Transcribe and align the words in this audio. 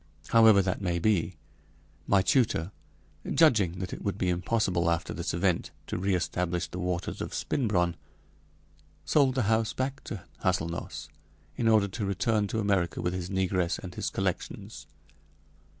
However 0.29 0.63
that 0.63 0.81
may 0.81 0.97
be, 0.97 1.35
my 2.07 2.23
tutor, 2.23 2.71
judging 3.31 3.77
that 3.77 3.93
it 3.93 4.01
would 4.03 4.17
be 4.17 4.29
impossible 4.29 4.89
after 4.89 5.13
this 5.13 5.31
event 5.31 5.69
to 5.85 5.99
reestablish 5.99 6.65
the 6.69 6.79
waters 6.79 7.21
of 7.21 7.35
Spinbronn, 7.35 7.93
sold 9.05 9.35
the 9.35 9.43
house 9.43 9.73
back 9.73 10.03
to 10.05 10.23
Hâselnoss, 10.43 11.07
in 11.55 11.67
order 11.67 11.87
to 11.89 12.03
return 12.03 12.47
to 12.47 12.57
America 12.57 12.99
with 12.99 13.13
his 13.13 13.29
negress 13.29 13.77
and 13.77 13.93
collections. 14.11 14.87